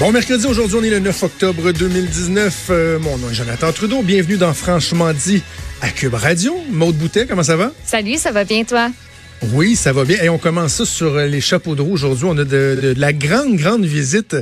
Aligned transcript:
Bon 0.00 0.12
mercredi, 0.12 0.46
aujourd'hui 0.46 0.78
on 0.80 0.82
est 0.82 0.88
le 0.88 0.98
9 0.98 1.22
octobre 1.24 1.72
2019. 1.72 2.68
Euh, 2.70 2.98
mon 2.98 3.18
nom 3.18 3.28
est 3.28 3.34
Jonathan 3.34 3.70
Trudeau. 3.70 4.00
Bienvenue 4.00 4.38
dans 4.38 4.54
Franchement 4.54 5.12
dit 5.12 5.42
à 5.82 5.90
Cube 5.90 6.14
Radio. 6.14 6.56
Maude 6.70 6.96
Boutet, 6.96 7.26
comment 7.26 7.42
ça 7.42 7.56
va? 7.56 7.70
Salut, 7.84 8.16
ça 8.16 8.32
va 8.32 8.44
bien 8.44 8.64
toi? 8.64 8.90
Oui, 9.52 9.76
ça 9.76 9.92
va 9.92 10.06
bien. 10.06 10.16
Et 10.22 10.30
on 10.30 10.38
commence 10.38 10.72
ça 10.72 10.86
sur 10.86 11.16
les 11.16 11.42
chapeaux 11.42 11.74
de 11.74 11.82
roue. 11.82 11.92
Aujourd'hui, 11.92 12.24
on 12.24 12.38
a 12.38 12.44
de, 12.44 12.78
de 12.82 12.94
la 12.96 13.12
grande, 13.12 13.56
grande 13.56 13.84
visite 13.84 14.36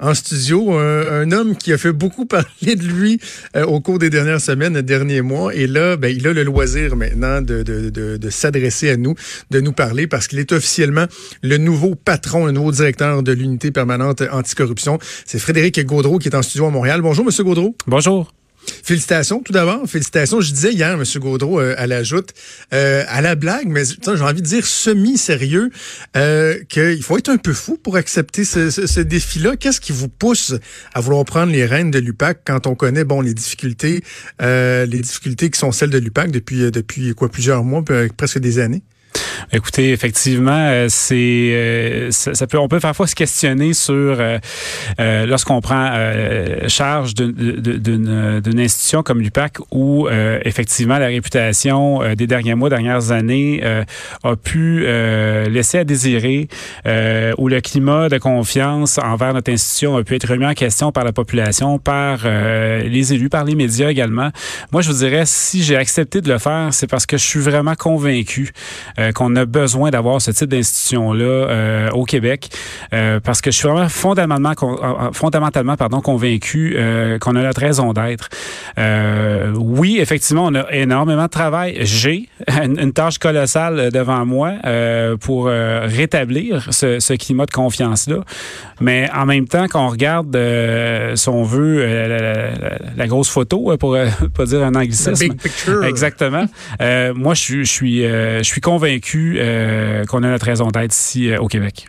en 0.00 0.14
studio, 0.14 0.72
un, 0.72 1.30
homme 1.32 1.56
qui 1.56 1.72
a 1.72 1.78
fait 1.78 1.92
beaucoup 1.92 2.26
parler 2.26 2.76
de 2.76 2.82
lui 2.82 3.20
euh, 3.56 3.64
au 3.64 3.80
cours 3.80 3.98
des 3.98 4.10
dernières 4.10 4.40
semaines, 4.40 4.74
des 4.74 4.82
derniers 4.82 5.22
mois. 5.22 5.54
Et 5.54 5.66
là, 5.66 5.96
ben, 5.96 6.14
il 6.14 6.26
a 6.26 6.32
le 6.32 6.42
loisir 6.42 6.96
maintenant 6.96 7.40
de, 7.40 7.62
de, 7.62 7.90
de, 7.90 8.16
de 8.16 8.30
s'adresser 8.30 8.90
à 8.90 8.96
nous, 8.96 9.14
de 9.50 9.60
nous 9.60 9.72
parler, 9.72 10.06
parce 10.06 10.28
qu'il 10.28 10.38
est 10.38 10.52
officiellement 10.52 11.06
le 11.42 11.58
nouveau 11.58 11.94
patron, 11.94 12.46
le 12.46 12.52
nouveau 12.52 12.72
directeur 12.72 13.22
de 13.22 13.32
l'unité 13.32 13.70
permanente 13.70 14.22
anticorruption. 14.30 14.98
C'est 15.24 15.38
Frédéric 15.38 15.84
Gaudreau 15.84 16.18
qui 16.18 16.28
est 16.28 16.36
en 16.36 16.42
studio 16.42 16.66
à 16.66 16.70
Montréal. 16.70 17.00
Bonjour, 17.00 17.24
Monsieur 17.24 17.44
Gaudreau. 17.44 17.76
Bonjour. 17.86 18.32
Félicitations 18.84 19.40
tout 19.40 19.52
d'abord. 19.52 19.88
Félicitations. 19.88 20.42
Je 20.42 20.52
disais 20.52 20.72
hier, 20.72 20.92
M. 20.92 21.04
Gaudreau, 21.16 21.58
euh, 21.58 21.74
à 21.78 21.86
la 21.86 22.02
joute, 22.02 22.34
euh, 22.74 23.02
à 23.08 23.22
la 23.22 23.34
blague, 23.34 23.66
mais 23.66 23.82
j'ai 23.86 24.20
envie 24.20 24.42
de 24.42 24.46
dire 24.46 24.66
semi-sérieux, 24.66 25.70
euh, 26.18 26.62
qu'il 26.68 27.02
faut 27.02 27.16
être 27.16 27.30
un 27.30 27.38
peu 27.38 27.54
fou 27.54 27.78
pour 27.82 27.96
accepter 27.96 28.44
ce, 28.44 28.68
ce, 28.68 29.00
défi-là. 29.00 29.56
Qu'est-ce 29.56 29.80
qui 29.80 29.92
vous 29.92 30.08
pousse 30.08 30.52
à 30.92 31.00
vouloir 31.00 31.24
prendre 31.24 31.50
les 31.50 31.64
rênes 31.64 31.90
de 31.90 31.98
l'UPAC 31.98 32.42
quand 32.44 32.66
on 32.66 32.74
connaît 32.74 33.04
bon 33.04 33.22
les 33.22 33.32
difficultés, 33.32 34.02
euh, 34.42 34.84
les 34.84 34.98
difficultés 34.98 35.48
qui 35.48 35.58
sont 35.58 35.72
celles 35.72 35.90
de 35.90 35.98
l'UPAC 35.98 36.30
depuis 36.30 36.70
depuis 36.70 37.14
quoi 37.14 37.30
plusieurs 37.30 37.64
mois, 37.64 37.82
presque 38.18 38.38
des 38.38 38.58
années? 38.58 38.82
Écoutez, 39.52 39.92
effectivement, 39.92 40.52
euh, 40.52 40.86
c'est 40.88 41.14
euh, 41.14 42.10
on 42.54 42.68
peut 42.68 42.80
parfois 42.80 43.06
se 43.06 43.14
questionner 43.14 43.72
sur 43.72 44.16
euh, 44.18 45.26
lorsqu'on 45.26 45.60
prend 45.60 45.92
charge 46.68 47.14
d'une 47.14 48.60
institution 48.60 49.02
comme 49.02 49.20
l'UPAC 49.20 49.58
où 49.70 50.08
effectivement 50.08 50.98
la 50.98 51.06
réputation 51.06 52.00
des 52.14 52.26
derniers 52.26 52.54
mois, 52.54 52.68
dernières 52.68 53.12
années 53.12 53.62
a 54.22 54.36
pu 54.36 54.84
laisser 54.84 55.78
à 55.78 55.84
désirer, 55.84 56.48
où 57.38 57.48
le 57.48 57.60
climat 57.60 58.08
de 58.08 58.18
confiance 58.18 58.98
envers 58.98 59.34
notre 59.34 59.52
institution 59.52 59.96
a 59.96 60.04
pu 60.04 60.14
être 60.14 60.28
remis 60.28 60.46
en 60.46 60.54
question 60.54 60.92
par 60.92 61.04
la 61.04 61.12
population, 61.12 61.78
par 61.78 62.24
les 62.24 63.12
élus, 63.12 63.28
par 63.28 63.44
les 63.44 63.54
médias 63.54 63.90
également. 63.90 64.30
Moi, 64.72 64.82
je 64.82 64.90
vous 64.90 64.98
dirais, 64.98 65.24
si 65.26 65.62
j'ai 65.62 65.76
accepté 65.76 66.20
de 66.20 66.32
le 66.32 66.38
faire, 66.38 66.68
c'est 66.72 66.86
parce 66.86 67.06
que 67.06 67.16
je 67.16 67.24
suis 67.24 67.40
vraiment 67.40 67.74
convaincu 67.74 68.52
qu'on 69.14 69.33
a 69.36 69.46
besoin 69.46 69.90
d'avoir 69.90 70.20
ce 70.20 70.30
type 70.30 70.50
d'institution-là 70.50 71.24
euh, 71.24 71.90
au 71.90 72.04
Québec 72.04 72.50
euh, 72.92 73.20
parce 73.20 73.40
que 73.40 73.50
je 73.50 73.56
suis 73.56 73.68
vraiment 73.68 73.88
fondamentalement, 73.88 74.52
fondamentalement 75.12 75.76
pardon, 75.76 76.00
convaincu 76.00 76.74
euh, 76.76 77.18
qu'on 77.18 77.36
a 77.36 77.42
notre 77.42 77.60
raison 77.60 77.92
d'être. 77.92 78.28
oui, 79.56 79.98
effectivement, 80.00 80.46
on 80.46 80.54
a 80.54 80.70
énormément 80.72 81.24
de 81.24 81.28
travail. 81.30 81.78
J'ai 81.80 82.28
une, 82.48 82.92
tâche 82.92 83.18
colossale 83.18 83.90
devant 83.90 84.24
moi 84.24 84.52
pour 85.20 85.46
rétablir 85.46 86.72
ce, 86.72 87.00
ce, 87.00 87.14
climat 87.14 87.46
de 87.46 87.50
confiance-là. 87.50 88.18
Mais 88.80 89.08
en 89.14 89.26
même 89.26 89.48
temps, 89.48 89.66
quand 89.68 89.86
on 89.86 89.88
regarde, 89.88 90.36
si 91.14 91.28
on 91.28 91.42
veut, 91.42 91.84
la, 92.96 93.06
grosse 93.06 93.28
photo, 93.28 93.76
pour 93.78 93.96
pas 94.36 94.44
dire 94.44 94.62
un 94.62 94.74
anglicisme. 94.74 95.34
Exactement. 95.84 96.46
moi, 97.14 97.34
je, 97.34 97.62
je 97.62 97.70
suis, 97.70 98.02
je 98.02 98.42
suis 98.42 98.60
convaincu 98.60 99.23
euh, 99.36 100.04
qu'on 100.04 100.22
a 100.22 100.28
notre 100.28 100.46
raison 100.46 100.68
d'être 100.68 100.94
ici 100.94 101.30
euh, 101.30 101.38
au 101.38 101.48
Québec. 101.48 101.88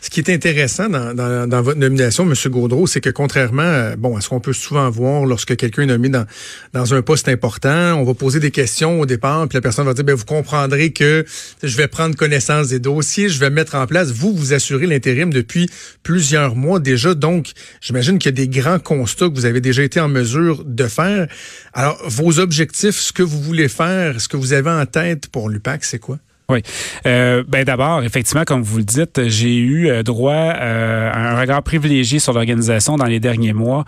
Ce 0.00 0.10
qui 0.10 0.20
est 0.20 0.30
intéressant 0.30 0.88
dans, 0.88 1.62
votre 1.62 1.78
nomination, 1.78 2.24
M. 2.24 2.34
Gaudreau, 2.50 2.86
c'est 2.86 3.00
que 3.00 3.10
contrairement 3.10 3.62
euh, 3.62 3.96
bon, 3.96 4.16
à 4.16 4.20
ce 4.20 4.28
qu'on 4.28 4.40
peut 4.40 4.52
souvent 4.52 4.88
voir 4.88 5.26
lorsque 5.26 5.56
quelqu'un 5.56 5.82
est 5.82 5.86
nommé 5.86 6.08
dans, 6.08 6.24
dans 6.72 6.94
un 6.94 7.02
poste 7.02 7.28
important, 7.28 7.94
on 7.94 8.04
va 8.04 8.14
poser 8.14 8.38
des 8.40 8.50
questions 8.50 9.00
au 9.00 9.06
départ, 9.06 9.48
puis 9.48 9.56
la 9.56 9.60
personne 9.60 9.84
va 9.84 9.94
dire, 9.94 10.04
ben, 10.04 10.14
vous 10.14 10.24
comprendrez 10.24 10.92
que 10.92 11.24
je 11.62 11.76
vais 11.76 11.88
prendre 11.88 12.14
connaissance 12.14 12.68
des 12.68 12.78
dossiers, 12.78 13.28
je 13.28 13.38
vais 13.40 13.50
mettre 13.50 13.74
en 13.74 13.86
place, 13.86 14.10
vous, 14.10 14.32
vous 14.32 14.52
assurez 14.52 14.86
l'intérim 14.86 15.32
depuis 15.32 15.68
plusieurs 16.02 16.54
mois 16.54 16.78
déjà, 16.78 17.14
donc 17.14 17.52
j'imagine 17.80 18.18
qu'il 18.18 18.30
y 18.30 18.40
a 18.40 18.46
des 18.46 18.48
grands 18.48 18.78
constats 18.78 19.28
que 19.28 19.34
vous 19.34 19.46
avez 19.46 19.60
déjà 19.60 19.82
été 19.82 20.00
en 20.00 20.08
mesure 20.08 20.64
de 20.64 20.86
faire. 20.86 21.26
Alors, 21.74 22.00
vos 22.06 22.38
objectifs, 22.38 22.96
ce 22.96 23.12
que 23.12 23.22
vous 23.22 23.42
voulez 23.42 23.68
faire, 23.68 24.20
ce 24.20 24.28
que 24.28 24.36
vous 24.36 24.52
avez 24.52 24.70
en 24.70 24.86
tête 24.86 25.28
pour 25.28 25.48
l'UPAC, 25.48 25.84
c'est 25.84 25.98
quoi? 25.98 26.18
Oui. 26.50 26.62
Euh, 27.06 27.44
ben 27.46 27.62
d'abord, 27.62 28.02
effectivement, 28.04 28.44
comme 28.44 28.62
vous 28.62 28.78
le 28.78 28.84
dites, 28.84 29.28
j'ai 29.28 29.58
eu 29.58 29.90
euh, 29.90 30.02
droit 30.02 30.32
euh, 30.32 31.10
à 31.12 31.32
un 31.32 31.38
regard 31.38 31.62
privilégié 31.62 32.20
sur 32.20 32.32
l'organisation 32.32 32.96
dans 32.96 33.04
les 33.04 33.20
derniers 33.20 33.52
mois. 33.52 33.84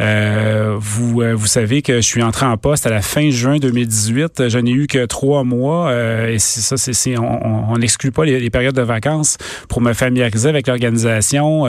Euh, 0.00 0.74
vous, 0.78 1.20
vous 1.34 1.46
savez 1.46 1.82
que 1.82 1.96
je 1.96 2.06
suis 2.06 2.22
entré 2.22 2.46
en 2.46 2.56
poste 2.56 2.86
à 2.86 2.90
la 2.90 3.02
fin 3.02 3.28
juin 3.28 3.58
2018. 3.58 4.48
Je 4.48 4.58
n'ai 4.58 4.70
eu 4.70 4.86
que 4.86 5.04
trois 5.04 5.44
mois 5.44 5.92
et 6.26 6.38
ça, 6.38 6.78
c'est 6.78 7.18
on 7.18 7.76
n'exclut 7.76 8.10
pas 8.10 8.24
les, 8.24 8.48
périodes 8.48 8.74
de 8.74 8.80
vacances 8.80 9.36
pour 9.68 9.82
me 9.82 9.92
familiariser 9.92 10.48
avec 10.48 10.66
l'organisation 10.66 11.66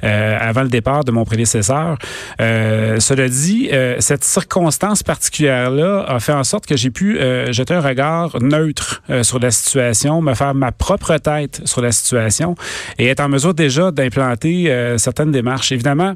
avant 0.00 0.62
le 0.62 0.68
départ 0.68 1.04
de 1.04 1.10
mon 1.10 1.26
prédécesseur. 1.26 1.98
cela 2.38 3.28
dit, 3.28 3.70
cette 3.98 4.24
circonstance 4.24 5.02
particulière-là 5.02 6.06
a 6.08 6.20
fait 6.20 6.32
en 6.32 6.44
sorte 6.44 6.64
que 6.64 6.76
j'ai 6.76 6.90
pu 6.90 7.18
jeter 7.50 7.74
un 7.74 7.80
regard 7.80 8.40
neutre 8.40 9.02
sur 9.22 9.38
la 9.38 9.50
situation 9.50 9.73
me 9.76 10.34
faire 10.34 10.54
ma 10.54 10.72
propre 10.72 11.16
tête 11.18 11.62
sur 11.64 11.80
la 11.80 11.92
situation 11.92 12.54
et 12.98 13.06
être 13.06 13.20
en 13.20 13.28
mesure 13.28 13.54
déjà 13.54 13.90
d'implanter 13.90 14.70
euh, 14.70 14.98
certaines 14.98 15.30
démarches. 15.30 15.72
Évidemment, 15.72 16.14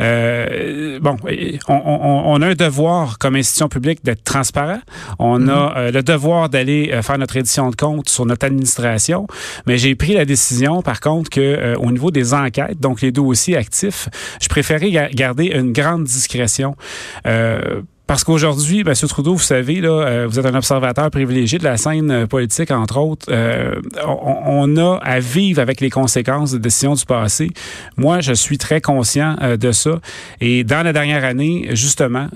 euh, 0.00 0.98
bon, 1.00 1.16
on, 1.68 2.42
a 2.42 2.46
un 2.46 2.54
devoir 2.54 3.18
comme 3.18 3.36
institution 3.36 3.68
publique 3.68 4.04
d'être 4.04 4.24
transparent. 4.24 4.80
On 5.18 5.40
mm-hmm. 5.40 5.50
a 5.50 5.76
euh, 5.76 5.90
le 5.90 6.02
devoir 6.02 6.48
d'aller 6.48 6.98
faire 7.02 7.18
notre 7.18 7.36
édition 7.36 7.70
de 7.70 7.76
compte 7.76 8.08
sur 8.08 8.26
notre 8.26 8.46
administration, 8.46 9.26
mais 9.66 9.78
j'ai 9.78 9.94
pris 9.94 10.14
la 10.14 10.24
décision, 10.24 10.82
par 10.82 11.00
contre, 11.00 11.30
que 11.30 11.76
au 11.76 11.90
niveau 11.90 12.10
des 12.10 12.34
enquêtes, 12.34 12.80
donc 12.80 13.00
les 13.00 13.12
dossiers 13.12 13.56
actifs, 13.56 14.08
je 14.40 14.48
préférais 14.48 15.10
garder 15.12 15.46
une 15.46 15.72
grande 15.72 16.04
discrétion. 16.04 16.76
Parce 18.08 18.24
qu'aujourd'hui, 18.24 18.80
M. 18.80 18.94
Trudeau, 18.94 19.34
vous 19.34 19.42
savez, 19.42 19.82
là, 19.82 19.90
euh, 19.90 20.26
vous 20.26 20.38
êtes 20.38 20.46
un 20.46 20.54
observateur 20.54 21.10
privilégié 21.10 21.58
de 21.58 21.64
la 21.64 21.76
scène 21.76 22.10
euh, 22.10 22.26
politique, 22.26 22.70
entre 22.70 22.96
autres. 22.96 23.26
Euh, 23.28 23.74
on, 24.06 24.78
a 24.78 24.96
à 25.02 25.20
vivre 25.20 25.60
avec 25.60 25.82
les 25.82 25.90
conséquences 25.90 26.52
des 26.52 26.58
décisions 26.58 26.94
du 26.94 27.04
passé. 27.04 27.50
Moi, 27.98 28.20
je 28.20 28.32
suis 28.32 28.56
très 28.56 28.80
conscient 28.80 29.36
de 29.60 29.72
ça. 29.72 30.00
Et 30.40 30.64
dans 30.64 30.82
la 30.82 30.94
dernière 30.94 31.22
année, 31.22 31.68
justement, 31.72 32.28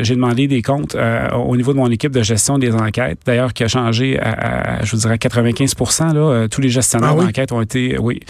j'ai 0.00 0.14
demandé 0.14 0.48
des 0.48 0.62
comptes 0.62 0.96
au 1.34 1.56
niveau 1.56 1.72
de 1.72 1.78
mon 1.78 1.90
équipe 1.90 2.12
de 2.12 2.22
gestion 2.22 2.58
des 2.58 2.72
enquêtes, 2.72 3.18
d'ailleurs, 3.24 3.52
qui 3.52 3.62
a 3.62 3.68
changé 3.68 4.18
à, 4.18 4.84
je 4.84 4.90
vous 4.90 4.98
dirais, 4.98 5.18
95 5.18 5.74
là, 6.14 6.48
Tous 6.48 6.60
les 6.60 6.68
gestionnaires 6.68 7.14
ah 7.18 7.22
d'enquête 7.22 7.52
ont 7.52 7.62
été, 7.62 7.96
oui. 7.98 8.20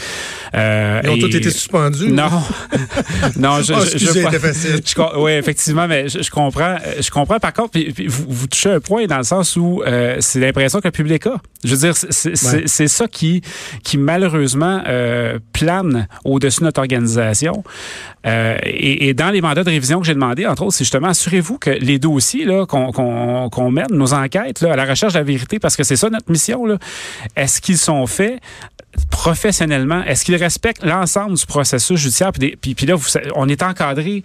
Ils 0.55 1.09
ont 1.09 1.19
tous 1.19 1.37
été 1.37 1.51
suspendus? 1.51 2.11
Non. 2.11 2.29
non, 3.39 3.63
je, 3.63 3.73
oh, 3.73 3.79
je, 3.85 3.99
je, 3.99 5.19
oui, 5.19 5.33
effectivement, 5.33 5.89
mais 5.89 6.09
je 6.09 6.31
comprends 6.31 6.77
euh, 6.82 6.82
je 7.01 7.11
comprends 7.11 7.39
par 7.39 7.53
contre, 7.53 7.79
vous, 8.07 8.25
vous, 8.29 8.47
touchez 8.47 8.71
un 8.71 8.81
point 8.81 9.07
dans 9.07 9.19
le 9.19 9.25
sens 9.25 9.57
où 9.57 9.83
euh, 9.83 10.17
c'est 10.21 10.41
l'impression 10.41 10.81
que 10.81 10.89
le 10.89 10.93
public 10.93 11.27
a. 11.27 11.41
Je 11.65 11.75
veux 11.75 11.93
dire, 11.93 11.95
c'est 11.97 12.89
ça 12.89 13.09
qui, 13.09 13.43
qui 13.85 13.99
malheureusement 13.99 14.83
euh, 14.87 15.39
plane 15.53 16.09
au-dessus 16.25 16.61
de 16.61 16.65
notre 16.65 16.81
organisation. 16.81 17.63
et, 18.25 19.09
et, 19.09 19.15
dans 19.15 19.31
les 19.31 19.41
mandats 19.41 19.65
de 19.65 19.71
révision 19.71 20.01
que 20.01 20.07
j'ai 20.07 20.15
demandé, 20.15 20.47
entre 20.47 20.63
autres, 20.63 20.75
c'est 20.75 20.85
justement 20.85 21.09
assurez-vous 21.09 21.59
que 21.59 21.71
les 21.71 21.99
dossiers 21.99 22.47
qu'on 22.69 22.93
qu'on 22.93 23.71
mène, 23.71 23.87
nos 23.91 24.13
enquêtes 24.15 24.61
là, 24.61 24.73
à 24.73 24.77
la 24.77 24.85
recherche 24.85 25.13
de 25.13 25.19
la 25.19 25.25
vérité, 25.25 25.59
parce 25.59 25.77
que 25.77 25.85
c'est 25.85 25.97
ça 25.97 26.11
notre 26.11 26.31
mission, 26.31 26.65
est-ce 27.37 27.61
qu'ils 27.61 27.79
sont 27.79 28.07
faits 28.07 28.41
professionnellement, 29.11 30.03
est-ce 30.05 30.25
qu'ils 30.25 30.37
respectent 30.37 30.85
l'ensemble 30.85 31.37
du 31.37 31.47
processus 31.47 31.99
judiciaire? 31.99 32.33
Puis, 32.33 32.57
puis, 32.57 32.87
là, 32.87 32.95
vous, 32.95 33.09
on 33.35 33.49
est 33.49 33.63
encadré, 33.63 34.23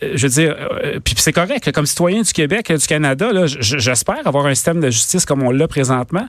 je 0.00 0.22
veux 0.22 0.28
dire, 0.28 0.56
puis 1.04 1.14
c'est 1.18 1.32
correct 1.32 1.70
comme 1.72 1.86
citoyen 1.86 2.22
du 2.22 2.32
Québec, 2.32 2.72
du 2.72 2.86
Canada, 2.86 3.30
j'espère 3.46 4.26
avoir 4.26 4.46
un 4.46 4.54
système 4.54 4.80
de 4.80 4.90
justice 4.90 5.24
comme 5.24 5.42
on 5.42 5.50
l'a 5.50 5.68
présentement. 5.68 6.26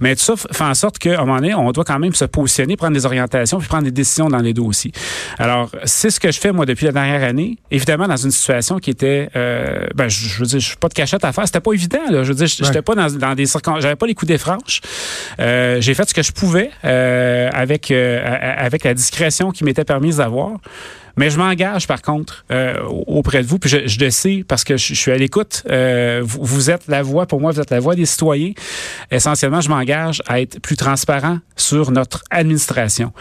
Mais 0.00 0.14
tout 0.16 0.22
ça 0.22 0.34
fait 0.36 0.64
en 0.64 0.74
sorte 0.74 0.98
qu'à 0.98 1.20
un 1.20 1.24
moment 1.24 1.36
donné, 1.36 1.54
on 1.54 1.70
doit 1.72 1.84
quand 1.84 1.98
même 1.98 2.14
se 2.14 2.24
positionner, 2.24 2.76
prendre 2.76 2.94
des 2.94 3.06
orientations, 3.06 3.58
puis 3.58 3.68
prendre 3.68 3.84
des 3.84 3.90
décisions 3.90 4.28
dans 4.28 4.38
les 4.38 4.52
dossiers. 4.52 4.92
Alors, 5.38 5.70
c'est 5.84 6.10
ce 6.10 6.20
que 6.20 6.30
je 6.30 6.38
fais, 6.38 6.52
moi, 6.52 6.66
depuis 6.66 6.86
la 6.86 6.92
dernière 6.92 7.22
année. 7.22 7.58
Évidemment, 7.70 8.06
dans 8.06 8.16
une 8.16 8.30
situation 8.30 8.78
qui 8.78 8.90
était, 8.90 9.28
euh, 9.36 9.86
ben, 9.94 10.08
je, 10.08 10.38
veux 10.38 10.46
dire, 10.46 10.60
je 10.60 10.66
suis 10.66 10.76
pas 10.76 10.88
de 10.88 10.94
cachette 10.94 11.24
à 11.24 11.32
faire. 11.32 11.46
C'était 11.46 11.60
pas 11.60 11.72
évident, 11.72 12.10
là. 12.10 12.24
Je 12.24 12.28
veux 12.28 12.34
dire, 12.34 12.46
j'étais 12.46 12.82
pas 12.82 12.94
dans, 12.94 13.34
des 13.34 13.46
circonstances, 13.46 13.82
j'avais 13.82 13.96
pas 13.96 14.06
les 14.06 14.14
coups 14.14 14.28
des 14.28 14.38
franches. 14.38 14.80
Euh, 15.40 15.80
j'ai 15.80 15.94
fait 15.94 16.08
ce 16.08 16.14
que 16.14 16.22
je 16.22 16.32
pouvais. 16.32 16.70
Euh, 17.04 17.50
avec 17.52 17.90
avec 17.90 18.84
la 18.84 18.94
discrétion 18.94 19.50
qui 19.50 19.64
m'était 19.64 19.84
permise 19.84 20.16
d'avoir. 20.18 20.58
Mais 21.16 21.30
je 21.30 21.38
m'engage, 21.38 21.86
par 21.86 22.02
contre, 22.02 22.44
euh, 22.50 22.82
auprès 23.06 23.42
de 23.42 23.46
vous, 23.46 23.58
puis 23.58 23.70
je, 23.70 24.04
le 24.04 24.10
sais 24.10 24.44
parce 24.46 24.64
que 24.64 24.76
je, 24.76 24.94
suis 24.94 25.12
à 25.12 25.16
l'écoute. 25.16 25.62
Euh, 25.70 26.22
vous, 26.24 26.70
êtes 26.70 26.88
la 26.88 27.02
voix, 27.02 27.26
pour 27.26 27.40
moi, 27.40 27.52
vous 27.52 27.60
êtes 27.60 27.70
la 27.70 27.80
voix 27.80 27.94
des 27.94 28.06
citoyens. 28.06 28.52
Essentiellement, 29.10 29.60
je 29.60 29.68
m'engage 29.68 30.22
à 30.26 30.40
être 30.40 30.60
plus 30.60 30.76
transparent 30.76 31.38
sur 31.56 31.92
notre 31.92 32.24
administration. 32.30 33.12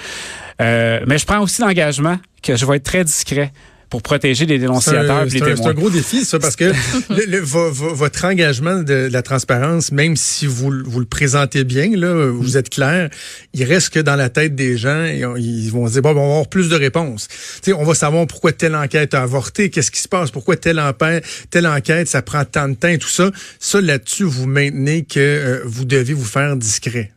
Euh, 0.61 1.01
mais 1.05 1.17
je 1.17 1.25
prends 1.25 1.39
aussi 1.39 1.61
l'engagement 1.61 2.17
que 2.41 2.55
je 2.55 2.65
vais 2.65 2.77
être 2.77 2.83
très 2.83 3.03
discret 3.03 3.51
pour 3.93 4.01
protéger 4.01 4.47
les 4.47 4.57
dénonciateurs 4.57 5.21
et 5.21 5.25
les 5.25 5.39
témoins. 5.39 5.55
C'est 5.55 5.67
un 5.67 5.73
gros 5.75 5.91
défi, 5.91 6.25
ça, 6.25 6.39
parce 6.39 6.55
que 6.55 6.63
le, 7.09 7.39
votre 7.41 8.25
engagement 8.25 8.81
de, 8.81 9.07
la 9.11 9.21
transparence, 9.21 9.91
même 9.91 10.15
si 10.15 10.47
vous, 10.47 10.71
vous 10.83 10.99
le 10.99 11.05
présentez 11.05 11.63
bien, 11.63 11.95
là, 11.95 12.31
vous 12.31 12.57
êtes 12.57 12.71
clair, 12.71 13.11
il 13.53 13.63
reste 13.63 13.91
que 13.91 13.99
dans 13.99 14.15
la 14.15 14.29
tête 14.29 14.55
des 14.55 14.77
gens, 14.77 15.05
ils 15.37 15.69
vont 15.69 15.85
se 15.85 15.91
dire, 15.91 16.01
bon, 16.01 16.09
on 16.09 16.15
va 16.15 16.21
avoir 16.21 16.47
plus 16.47 16.69
de 16.69 16.75
réponses. 16.75 17.27
sais, 17.61 17.71
on 17.71 17.83
va 17.83 17.93
savoir 17.93 18.25
pourquoi 18.25 18.51
telle 18.51 18.75
enquête 18.75 19.13
a 19.13 19.21
avorté, 19.21 19.69
qu'est-ce 19.69 19.91
qui 19.91 20.01
se 20.01 20.07
passe, 20.07 20.31
pourquoi 20.31 20.55
telle, 20.55 20.79
enquête, 20.79 21.23
telle 21.51 21.67
enquête, 21.67 22.07
ça 22.07 22.23
prend 22.23 22.45
tant 22.45 22.69
de 22.69 22.73
temps 22.73 22.87
et 22.87 22.97
tout 22.97 23.07
ça. 23.07 23.29
Ça, 23.59 23.79
là-dessus, 23.79 24.23
vous 24.23 24.47
maintenez 24.47 25.03
que 25.03 25.19
euh, 25.19 25.61
vous 25.65 25.85
devez 25.85 26.15
vous 26.15 26.25
faire 26.25 26.57
discret. 26.57 27.11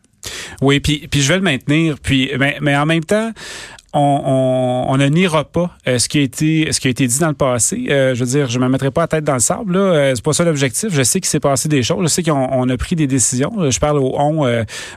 Oui, 0.61 0.79
puis, 0.79 1.07
puis 1.09 1.21
je 1.21 1.29
vais 1.29 1.37
le 1.37 1.43
maintenir. 1.43 1.97
Puis, 2.01 2.31
mais, 2.37 2.57
mais 2.61 2.75
en 2.75 2.85
même 2.85 3.03
temps, 3.03 3.31
on, 3.93 4.85
on, 4.89 4.97
ne 4.97 5.07
niera 5.07 5.45
pas 5.45 5.71
euh, 5.87 5.97
ce 5.97 6.09
qui 6.09 6.19
a 6.19 6.21
été 6.21 6.71
ce 6.71 6.79
qui 6.79 6.87
a 6.87 6.91
été 6.91 7.07
dit 7.07 7.19
dans 7.19 7.29
le 7.29 7.33
passé. 7.33 7.87
Euh, 7.89 8.13
je 8.13 8.23
veux 8.23 8.29
dire, 8.29 8.49
je 8.49 8.59
me 8.59 8.67
mettrai 8.67 8.91
pas 8.91 9.01
la 9.01 9.07
tête 9.07 9.23
dans 9.23 9.33
le 9.33 9.39
sable. 9.39 9.73
Là, 9.73 9.79
euh, 9.79 10.11
c'est 10.15 10.23
pas 10.23 10.33
ça 10.33 10.43
l'objectif. 10.43 10.89
Je 10.91 11.03
sais 11.03 11.19
qu'il 11.19 11.29
s'est 11.29 11.39
passé 11.39 11.69
des 11.69 11.83
choses. 11.83 12.01
Je 12.03 12.07
sais 12.07 12.23
qu'on 12.23 12.69
a 12.69 12.77
pris 12.77 12.95
des 12.95 13.07
décisions. 13.07 13.69
Je 13.69 13.79
parle 13.79 13.99
au 13.99 14.13
on, 14.17 14.45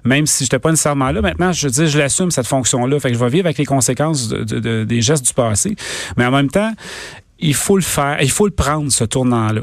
même 0.05 0.27
si 0.27 0.45
j'étais 0.45 0.59
pas 0.59 0.71
nécessairement 0.71 1.13
là. 1.13 1.21
Maintenant, 1.21 1.53
je 1.53 1.69
dis, 1.69 1.87
je 1.87 1.99
l'assume 1.99 2.31
cette 2.31 2.47
fonction-là. 2.47 2.99
Fait 2.99 3.09
que 3.11 3.15
je 3.15 3.21
vais 3.21 3.31
vivre 3.31 3.47
avec 3.47 3.59
les 3.59 3.67
conséquences 3.67 4.29
de, 4.29 4.85
des 4.85 5.01
gestes 5.01 5.27
du 5.27 5.35
passé. 5.35 5.77
Mais 6.17 6.27
en 6.27 6.31
même 6.31 6.51
temps, 6.51 6.73
il 7.41 7.55
faut 7.55 7.77
le 7.77 7.83
faire, 7.83 8.19
il 8.21 8.31
faut 8.31 8.47
le 8.47 8.53
prendre 8.53 8.91
ce 8.91 9.05
tournant-là. 9.05 9.63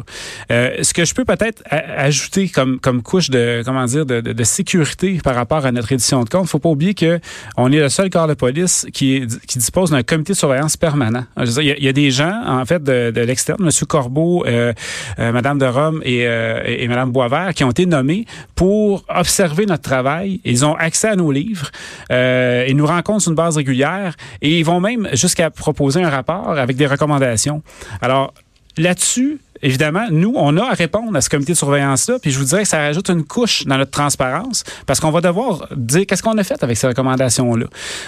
Euh, 0.52 0.84
ce 0.84 0.94
que 0.94 1.06
je 1.06 1.14
peux 1.14 1.26
peut-être 1.26 1.64
ajouter 1.70 2.50
comme 2.50 2.80
comme 2.80 3.02
couche 3.02 3.30
de 3.30 3.62
comment 3.66 3.86
dire 3.86 4.06
de, 4.06 4.22
de, 4.22 4.34
de, 4.34 4.44
sécurité 4.44 5.20
par 5.24 5.36
rapport 5.36 5.66
à 5.66 5.72
notre 5.72 5.92
édition 5.92 6.24
de 6.24 6.30
compte, 6.30 6.48
faut 6.48 6.60
pas 6.60 6.70
oublier 6.70 6.94
que 6.94 7.20
on 7.58 7.72
est 7.72 7.80
le 7.80 7.90
seul 7.90 8.10
corps 8.10 8.28
de 8.28 8.34
police 8.34 8.88
qui 8.94 9.26
qui 9.48 9.60
dispose 9.60 9.92
d'un 9.92 10.04
comité 10.04 10.34
de 10.34 10.38
surveillance 10.38 10.78
permanent. 10.78 11.26
il, 11.38 11.84
y 11.84 11.88
a, 11.88 11.94
des 11.94 12.12
gens 12.12 12.42
en 12.46 12.66
fait 12.66 12.84
de, 12.84 13.12
de 13.12 13.22
l'externe, 13.22 13.64
Monsieur 13.64 13.86
Corbeau, 13.86 14.46
euh, 14.46 14.74
euh, 15.20 15.32
Madame 15.32 15.58
de 15.58 15.66
Rome 15.66 16.02
et, 16.04 16.28
euh, 16.28 16.62
et 16.66 16.88
Madame 16.88 17.12
Boisvert, 17.12 17.54
qui 17.54 17.64
ont 17.64 17.72
été 17.72 17.86
nommés 17.86 18.26
pour 18.56 19.04
observer 19.10 19.66
notre 19.66 19.84
travail. 19.84 20.42
Ils 20.46 20.66
ont 20.66 20.76
accès 20.76 21.10
à 21.10 21.16
nos 21.16 21.32
livres, 21.32 21.70
euh, 22.12 22.66
ils 22.68 22.76
nous 22.76 22.86
rencontrent 22.86 23.22
sur 23.22 23.32
une 23.32 23.36
base 23.36 23.58
régulière 23.58 24.16
et 24.42 24.60
ils 24.60 24.66
vont 24.66 24.80
même 24.80 25.08
jusqu'à 25.14 25.50
proposer 25.50 26.02
un 26.04 26.10
rapport 26.10 26.52
avec 26.52 26.76
des 26.76 26.88
recommandations. 26.88 27.62
Alors, 28.02 28.34
là-dessus, 28.78 29.40
évidemment, 29.62 30.08
nous, 30.12 30.34
on 30.36 30.58
a 30.58 30.64
à 30.64 30.74
répondre 30.74 31.16
à 31.16 31.22
ce 31.22 31.30
comité 31.30 31.54
de 31.54 31.58
surveillance-là, 31.58 32.20
puis 32.20 32.32
je 32.32 32.40
vous 32.40 32.46
dirais 32.46 32.64
que 32.64 32.68
ça 32.68 32.80
rajoute 32.80 33.10
une 33.10 33.24
couche 33.24 33.66
dans 33.66 33.78
notre 33.78 33.92
transparence, 33.92 34.64
parce 34.86 35.00
qu'on 35.00 35.12
va 35.12 35.22
devoir 35.22 35.68
dire 35.76 36.06
qu'est-ce 36.06 36.24
qu'on 36.24 36.38
a 36.38 36.44
fait 36.44 36.62
avec 36.64 36.78
ces 36.78 36.88
recommandations-là. 36.88 37.66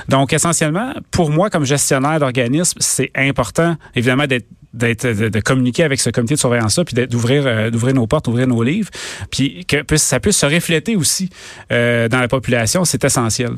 Donc, 0.07 0.33
essentiellement, 0.33 0.93
pour 1.11 1.29
moi, 1.29 1.49
comme 1.49 1.65
gestionnaire 1.65 2.19
d'organisme, 2.19 2.77
c'est 2.79 3.11
important, 3.15 3.75
évidemment, 3.95 4.25
d'être 4.27 4.47
de, 4.73 5.39
communiquer 5.39 5.83
avec 5.83 5.99
ce 5.99 6.09
comité 6.11 6.35
de 6.35 6.39
surveillance 6.39 6.77
là 6.77 6.85
puis 6.85 7.07
d'ouvrir 7.07 7.43
euh, 7.47 7.71
d'ouvrir 7.71 7.95
nos 7.95 8.05
portes 8.05 8.27
ouvrir 8.27 8.45
nos 8.45 8.61
livres 8.61 8.91
puis 9.31 9.65
que 9.65 9.97
ça 9.97 10.19
puisse 10.19 10.37
se 10.37 10.45
refléter 10.45 10.95
aussi 10.95 11.31
euh, 11.71 12.07
dans 12.07 12.19
la 12.19 12.27
population 12.27 12.85
c'est 12.85 13.03
essentiel 13.03 13.49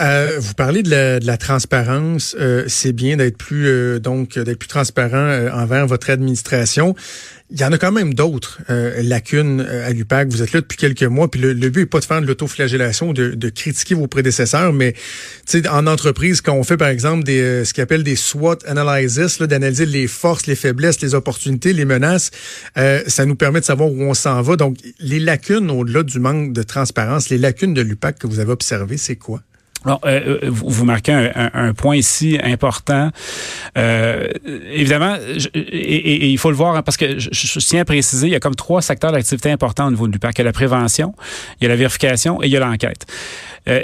euh, 0.00 0.38
vous 0.38 0.54
parlez 0.54 0.82
de 0.82 1.24
la, 1.24 1.36
transparence. 1.36 2.34
Euh, 2.38 2.64
c'est 2.68 2.92
bien 2.92 3.16
d'être 3.16 3.36
plus 3.36 3.66
euh, 3.66 3.98
donc 3.98 4.38
d'être 4.38 4.58
plus 4.58 4.68
transparent 4.68 5.48
envers 5.52 5.86
votre 5.86 6.10
administration. 6.10 6.94
Il 7.50 7.60
y 7.60 7.64
en 7.64 7.72
a 7.72 7.78
quand 7.78 7.90
même 7.90 8.14
d'autres 8.14 8.60
lacunes 8.68 9.60
à 9.60 9.90
l'UPAC. 9.90 10.28
Vous 10.28 10.40
êtes 10.40 10.52
là 10.52 10.60
depuis 10.60 10.78
quelques 10.78 11.02
mois, 11.02 11.28
puis 11.28 11.40
le, 11.40 11.52
but 11.68 11.80
n'est 11.80 11.86
pas 11.86 11.98
de 11.98 12.04
faire 12.04 12.20
de 12.20 12.26
l'autoflagellation, 12.26 13.12
de, 13.12 13.30
de 13.30 13.48
critiquer 13.48 13.96
vos 13.96 14.06
prédécesseurs, 14.06 14.72
mais 14.72 14.94
en 15.68 15.88
entreprise, 15.88 16.42
quand 16.42 16.54
on 16.54 16.62
fait 16.62 16.76
par 16.76 16.90
exemple 16.90 17.24
des 17.24 17.64
ce 17.64 17.74
qu'on 17.74 17.82
appelle 17.82 18.04
des 18.04 18.14
SWOT 18.14 18.58
analysis, 18.66 19.42
d'analyser 19.42 19.86
les 19.86 20.06
forces, 20.06 20.46
les 20.46 20.54
faiblesses, 20.54 21.00
les 21.00 21.16
opportunités, 21.16 21.72
les 21.72 21.84
menaces, 21.84 22.30
ça 22.76 23.26
nous 23.26 23.34
permet 23.34 23.58
de 23.58 23.64
savoir 23.64 23.90
où 23.90 24.00
on 24.00 24.14
s'en 24.14 24.40
va. 24.42 24.54
Donc, 24.54 24.76
les 25.00 25.18
lacunes 25.18 25.72
au-delà 25.72 26.04
du 26.04 26.20
manque 26.20 26.52
de 26.52 26.62
transparence, 26.62 27.30
les 27.30 27.38
lacunes 27.38 27.74
de 27.74 27.82
l'UPAC 27.82 28.20
que 28.20 28.28
vous 28.28 28.38
avez 28.38 28.52
observées, 28.52 28.96
c'est 28.96 29.16
quoi? 29.16 29.40
Alors, 29.84 30.00
euh, 30.04 30.38
euh, 30.44 30.50
vous, 30.50 30.84
marquez 30.84 31.12
un, 31.12 31.72
point 31.72 31.96
ici 31.96 32.38
important. 32.42 33.10
Euh, 33.78 34.28
évidemment, 34.70 35.16
et, 35.54 36.28
il 36.28 36.36
faut 36.38 36.50
le 36.50 36.56
voir 36.56 36.76
hein, 36.76 36.82
parce 36.82 36.98
que 36.98 37.18
je, 37.18 37.58
tiens 37.60 37.80
à 37.80 37.84
préciser, 37.86 38.26
il 38.26 38.32
y 38.32 38.36
a 38.36 38.40
comme 38.40 38.54
trois 38.54 38.82
secteurs 38.82 39.12
d'activité 39.12 39.50
importants 39.50 39.86
au 39.86 39.90
niveau 39.90 40.06
du 40.06 40.18
parc. 40.18 40.38
Il 40.38 40.40
y 40.40 40.42
a 40.42 40.44
la 40.44 40.52
prévention, 40.52 41.14
il 41.60 41.64
y 41.64 41.66
a 41.66 41.70
la 41.70 41.76
vérification 41.76 42.42
et 42.42 42.46
il 42.46 42.52
y 42.52 42.56
a 42.56 42.60
l'enquête. 42.60 43.06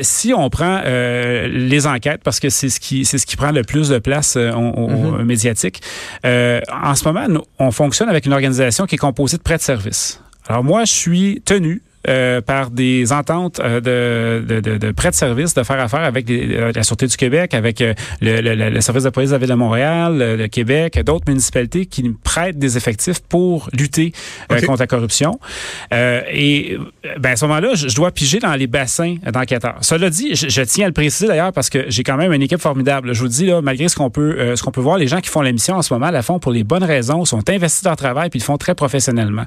si 0.03 0.35
on 0.35 0.51
prend 0.51 0.83
les 0.85 1.87
enquêtes, 1.87 2.21
parce 2.23 2.41
que 2.41 2.51
c'est 2.51 2.69
ce 2.69 2.79
qui 2.79 3.07
c'est 3.07 3.19
ce 3.19 3.27
qui 3.27 3.37
prend 3.37 3.51
le 3.51 3.63
plus 3.63 3.89
de 3.89 3.99
place 3.99 4.37
au, 4.37 4.41
mm-hmm. 4.41 5.23
médiatique, 5.23 5.81
en 6.25 6.95
ce 6.95 7.05
moment, 7.05 7.27
on 7.59 7.71
fonctionne 7.71 8.11
avec 8.11 8.27
une 8.27 8.35
organisation 8.35 8.85
qui 8.87 8.97
est 8.97 8.99
composée 8.99 9.39
de 9.39 9.43
prêts 9.43 9.57
de 9.57 9.63
services. 9.63 10.21
Alors 10.49 10.63
moi, 10.63 10.85
je 10.85 10.93
suis 10.93 11.43
tenu 11.45 11.83
euh, 12.09 12.41
par 12.41 12.71
des 12.71 13.13
ententes 13.13 13.61
euh, 13.61 13.81
de, 13.81 14.61
de, 14.61 14.79
de, 14.79 14.93
prêts 14.93 15.11
de 15.11 15.15
service, 15.15 15.55
de 15.55 15.63
faire 15.63 15.81
affaire 15.81 16.01
avec 16.05 16.31
euh, 16.31 16.73
la 16.75 16.83
Sûreté 16.83 17.07
du 17.07 17.17
Québec, 17.17 17.55
avec 17.55 17.81
le, 17.81 17.95
le, 18.21 18.81
service 18.81 19.05
de 19.05 19.11
police 19.11 19.31
de 19.31 19.35
la 19.35 19.39
Ville 19.39 19.49
de 19.49 19.55
Montréal, 19.55 20.37
le, 20.39 20.47
Québec, 20.49 21.01
d'autres 21.05 21.25
municipalités 21.29 21.87
qui 21.87 22.09
prêtent 22.23 22.59
des 22.59 22.77
effectifs 22.77 23.21
pour 23.21 23.69
lutter 23.73 24.13
contre 24.49 24.81
la 24.81 24.87
corruption. 24.87 25.39
et 25.93 26.79
ben, 27.19 27.33
à 27.33 27.37
ce 27.37 27.45
moment-là, 27.47 27.75
je, 27.75 27.95
dois 27.95 28.11
piger 28.11 28.39
dans 28.39 28.55
les 28.55 28.67
bassins 28.67 29.17
d'enquêteurs. 29.33 29.79
Cela 29.81 30.11
dit, 30.11 30.35
je, 30.35 30.63
tiens 30.63 30.85
à 30.85 30.89
le 30.89 30.95
préciser 30.95 31.27
d'ailleurs 31.27 31.53
parce 31.53 31.71
que 31.71 31.87
j'ai 31.89 32.03
quand 32.03 32.17
même 32.17 32.33
une 32.33 32.43
équipe 32.43 32.61
formidable. 32.61 33.15
Je 33.15 33.21
vous 33.21 33.29
dis, 33.29 33.47
là, 33.47 33.61
malgré 33.63 33.89
ce 33.89 33.97
qu'on 33.97 34.11
peut, 34.11 34.55
ce 34.55 34.63
qu'on 34.63 34.71
peut 34.71 34.81
voir, 34.81 34.99
les 34.99 35.09
gens 35.09 35.21
qui 35.21 35.31
font 35.31 35.43
l'émission 35.43 35.77
en 35.77 35.83
ce 35.83 35.93
moment 35.93 36.11
la 36.11 36.23
font 36.23 36.39
pour 36.39 36.53
les 36.53 36.65
bonnes 36.65 36.85
raisons, 36.85 37.25
sont 37.25 37.49
investis 37.49 37.83
dans 37.83 37.91
leur 37.91 37.97
travail 37.97 38.31
puis 38.31 38.39
ils 38.39 38.43
le 38.43 38.47
font 38.47 38.59
très 38.59 38.75
professionnellement. 38.75 39.45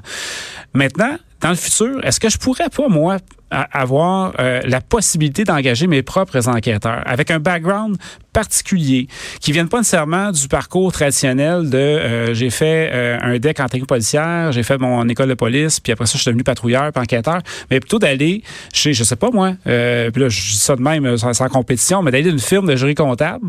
Maintenant, 0.74 1.16
dans 1.40 1.50
le 1.50 1.54
futur, 1.56 2.04
est-ce 2.04 2.20
que 2.20 2.28
je 2.28 2.38
pourrais 2.38 2.68
pas, 2.68 2.88
moi, 2.88 3.16
avoir 3.50 4.32
euh, 4.38 4.60
la 4.64 4.80
possibilité 4.80 5.44
d'engager 5.44 5.86
mes 5.86 6.02
propres 6.02 6.48
enquêteurs 6.48 7.02
avec 7.04 7.30
un 7.30 7.40
background 7.40 7.96
particulier 8.32 9.08
qui 9.40 9.50
viennent 9.50 9.68
pas 9.68 9.78
nécessairement 9.78 10.30
du 10.30 10.46
parcours 10.46 10.92
traditionnel 10.92 11.68
de 11.68 11.76
euh, 11.76 12.34
j'ai 12.34 12.50
fait 12.50 12.90
euh, 12.92 13.18
un 13.20 13.38
deck 13.38 13.58
en 13.58 13.66
technique 13.66 13.88
policière, 13.88 14.52
j'ai 14.52 14.62
fait 14.62 14.78
mon 14.78 15.08
école 15.08 15.28
de 15.28 15.34
police, 15.34 15.80
puis 15.80 15.92
après 15.92 16.06
ça 16.06 16.12
je 16.14 16.22
suis 16.22 16.28
devenu 16.28 16.44
patrouilleur, 16.44 16.92
puis 16.92 17.02
enquêteur, 17.02 17.40
mais 17.70 17.80
plutôt 17.80 17.98
d'aller 17.98 18.42
chez 18.72 18.92
je 18.92 19.02
sais 19.02 19.16
pas 19.16 19.30
moi, 19.30 19.54
puis 19.64 19.72
là 19.72 20.28
je 20.28 20.52
dis 20.52 20.58
ça 20.58 20.76
de 20.76 20.82
même 20.82 21.16
sans, 21.16 21.48
compétition, 21.48 22.02
mais 22.02 22.12
d'aller 22.12 22.30
d'une 22.30 22.38
firme 22.38 22.68
de 22.68 22.76
jury 22.76 22.94
comptable, 22.94 23.46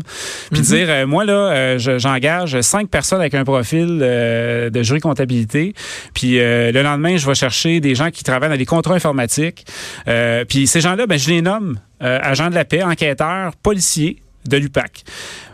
puis 0.50 0.62
mm-hmm. 0.62 0.64
dire 0.64 1.06
moi 1.06 1.24
là 1.24 1.78
j'engage 1.78 2.60
cinq 2.62 2.88
personnes 2.88 3.20
avec 3.20 3.34
un 3.34 3.44
profil 3.44 3.98
de 3.98 4.82
jury 4.82 5.00
comptabilité, 5.00 5.74
puis 6.12 6.38
le 6.38 6.82
lendemain 6.82 7.16
je 7.16 7.26
vais 7.26 7.36
chercher 7.36 7.78
des 7.78 7.94
gens 7.94 8.10
qui 8.10 8.24
travaillent 8.24 8.50
dans 8.50 8.56
les 8.56 8.66
contrats 8.66 8.94
informatiques 8.94 9.64
euh, 10.08 10.44
puis 10.44 10.66
ces 10.66 10.80
gens-là, 10.80 11.06
ben, 11.06 11.18
je 11.18 11.30
les 11.30 11.42
nomme 11.42 11.78
euh, 12.02 12.18
agents 12.22 12.50
de 12.50 12.54
la 12.54 12.64
paix, 12.64 12.82
enquêteurs, 12.82 13.54
policiers 13.56 14.22
de 14.46 14.56
l'UPAC. 14.56 15.04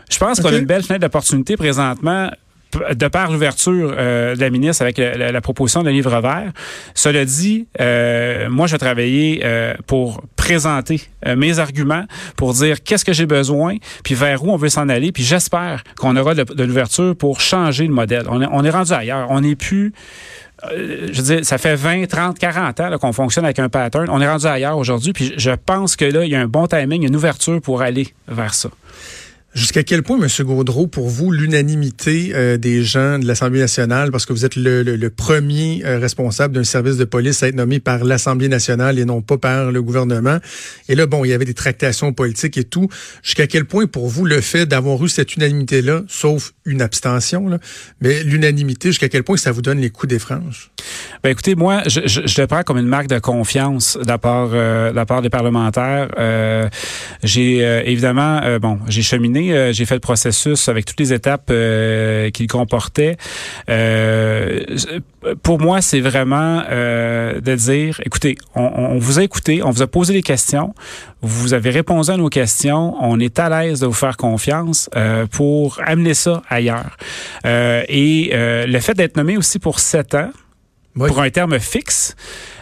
Je 0.09 0.17
pense 0.17 0.39
qu'on 0.39 0.49
a 0.49 0.57
une 0.57 0.65
belle 0.65 0.83
fenêtre 0.83 1.01
d'opportunité 1.01 1.55
présentement 1.55 2.31
de 2.93 3.07
par 3.07 3.31
l'ouverture 3.31 3.95
euh, 3.97 4.35
de 4.35 4.41
la 4.41 4.51
ministre 4.51 4.83
avec 4.83 4.97
la, 4.97 5.41
proposition 5.41 5.81
d'un 5.81 5.91
livre 5.91 6.19
vert. 6.21 6.51
Cela 6.93 7.25
dit, 7.25 7.67
moi, 8.49 8.67
je 8.67 8.71
vais 8.73 8.77
travailler 8.77 9.43
pour 9.87 10.23
présenter 10.35 11.01
mes 11.35 11.57
arguments, 11.57 12.05
pour 12.35 12.53
dire 12.53 12.83
qu'est-ce 12.83 13.05
que 13.05 13.13
j'ai 13.13 13.25
besoin, 13.25 13.77
puis 14.03 14.13
vers 14.13 14.43
où 14.43 14.51
on 14.51 14.55
veut 14.55 14.69
s'en 14.69 14.87
aller, 14.89 15.11
puis 15.11 15.23
j'espère 15.23 15.83
qu'on 15.95 16.15
aura 16.15 16.35
de, 16.35 16.63
l'ouverture 16.63 17.15
pour 17.15 17.39
changer 17.39 17.87
le 17.87 17.93
modèle. 17.93 18.25
On 18.29 18.41
est, 18.41 18.47
on 18.51 18.63
est 18.63 18.69
rendu 18.69 18.93
ailleurs. 18.93 19.27
On 19.29 19.41
n'est 19.41 19.55
plus 19.55 19.93
je 20.71 21.21
veux 21.21 21.35
dire, 21.35 21.45
ça 21.45 21.57
fait 21.57 21.75
20, 21.75 22.07
30, 22.07 22.37
40 22.37 22.79
ans 22.79 22.97
qu'on 22.97 23.13
fonctionne 23.13 23.45
avec 23.45 23.59
un 23.59 23.69
pattern. 23.69 24.09
On 24.09 24.21
est 24.21 24.27
rendu 24.27 24.45
ailleurs 24.45 24.77
aujourd'hui, 24.77 25.13
puis 25.13 25.33
je 25.37 25.51
pense 25.51 25.95
que 25.95 26.05
là, 26.05 26.25
il 26.25 26.31
y 26.31 26.35
a 26.35 26.41
un 26.41 26.47
bon 26.47 26.67
timing, 26.67 27.05
une 27.05 27.15
ouverture 27.15 27.61
pour 27.61 27.81
aller 27.81 28.13
vers 28.27 28.53
ça. 28.53 28.69
Jusqu'à 29.55 29.81
quel 29.81 30.03
point, 30.03 30.21
M. 30.21 30.45
Gaudreau, 30.45 30.85
pour 30.85 31.09
vous, 31.09 31.31
l'unanimité 31.31 32.33
euh, 32.35 32.57
des 32.57 32.83
gens 32.83 33.17
de 33.17 33.25
l'Assemblée 33.25 33.59
nationale, 33.59 34.11
parce 34.11 34.27
que 34.27 34.31
vous 34.31 34.45
êtes 34.45 34.55
le, 34.55 35.09
premier 35.09 35.83
euh, 35.85 35.97
responsable 35.97 36.53
d'un 36.53 36.63
service 36.63 36.97
de 36.97 37.03
police 37.03 37.41
à 37.41 37.47
être 37.47 37.55
nommé 37.55 37.79
par 37.79 38.03
l'Assemblée 38.03 38.47
nationale 38.47 38.99
et 38.99 39.05
non 39.05 39.23
pas 39.23 39.39
par 39.39 39.71
le 39.71 39.81
gouvernement, 39.81 40.37
et 40.87 40.93
là, 40.93 41.07
bon, 41.07 41.25
il 41.25 41.29
y 41.29 41.33
avait 41.33 41.45
des 41.45 41.55
tractations 41.55 42.13
politiques 42.13 42.57
et 42.57 42.63
tout, 42.63 42.89
jusqu'à 43.23 43.47
quel 43.47 43.65
point, 43.65 43.87
pour 43.87 44.07
vous, 44.07 44.23
le 44.23 44.39
fait 44.39 44.67
d'avoir 44.67 45.03
eu 45.03 45.09
cette 45.09 45.35
unanimité-là, 45.35 46.03
sauf 46.07 46.53
une 46.65 46.83
abstention, 46.83 47.59
mais 48.01 48.23
l'unanimité, 48.23 48.89
jusqu'à 48.89 49.09
quel 49.09 49.23
point 49.23 49.37
ça 49.37 49.51
vous 49.51 49.63
donne 49.63 49.79
les 49.79 49.89
coups 49.89 50.09
des 50.09 50.19
franges? 50.19 50.69
Ben 51.23 51.31
écoutez, 51.31 51.55
moi, 51.55 51.81
je, 51.85 52.01
je, 52.05 52.21
je, 52.25 52.41
le 52.41 52.47
prends 52.47 52.63
comme 52.63 52.77
une 52.77 52.87
marque 52.87 53.07
de 53.07 53.19
confiance 53.19 53.97
de 54.01 54.07
la 54.07 54.17
part, 54.17 54.49
euh, 54.53 54.91
de 54.91 54.95
la 54.95 55.05
part 55.05 55.21
des 55.21 55.29
parlementaires. 55.29 56.07
j'ai 57.23 57.59
évidemment, 57.89 58.41
bon, 58.59 58.79
j'ai 58.87 59.01
cheminé 59.01 59.49
euh, 59.51 59.73
j'ai 59.73 59.85
fait 59.85 59.95
le 59.95 59.99
processus 59.99 60.69
avec 60.69 60.85
toutes 60.85 60.99
les 60.99 61.13
étapes 61.13 61.49
euh, 61.51 62.29
qu'il 62.31 62.47
comportait. 62.47 63.17
Euh, 63.69 64.63
pour 65.43 65.59
moi, 65.59 65.81
c'est 65.81 65.99
vraiment 65.99 66.61
de 66.61 67.55
dire, 67.55 67.99
écoutez, 68.05 68.37
on, 68.55 68.97
vous 68.97 69.19
a 69.19 69.23
écouté, 69.23 69.61
on 69.63 69.69
vous 69.69 69.81
a 69.81 69.87
posé 69.87 70.13
des 70.13 70.21
questions, 70.21 70.73
vous 71.21 71.53
avez 71.53 71.71
répondu 71.71 72.09
à 72.09 72.17
nos 72.17 72.29
questions, 72.29 72.95
on 73.01 73.19
est 73.19 73.37
à 73.37 73.49
l'aise 73.49 73.81
de 73.81 73.87
vous 73.87 73.93
faire 73.93 74.15
confiance 74.15 74.89
pour 75.31 75.77
amener 75.85 76.13
ça 76.13 76.41
ailleurs. 76.49 76.95
et 77.43 78.29
le 78.33 78.79
fait 78.79 78.93
d'être 78.93 79.17
nommé 79.17 79.35
aussi 79.35 79.59
pour 79.59 79.81
sept 79.81 80.15
ans, 80.15 80.29
pour 80.95 81.21
un 81.21 81.29
terme 81.29 81.59
fixe, 81.59 82.15